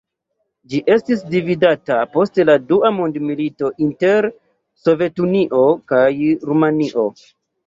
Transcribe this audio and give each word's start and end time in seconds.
Ĝi 0.69 0.77
estis 0.93 1.19
dividita 1.33 1.97
post 2.15 2.41
la 2.51 2.55
dua 2.71 2.91
mondmilito 3.01 3.69
inter 3.89 4.29
Sovetunio 4.87 5.63
kaj 5.93 6.03
Rumanio. 6.51 7.07